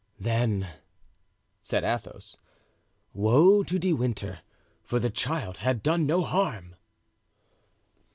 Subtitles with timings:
[0.19, 0.67] "Then,"
[1.61, 2.35] said Athos,
[3.13, 4.39] "woe to De Winter,
[4.81, 6.75] for the child had done no harm."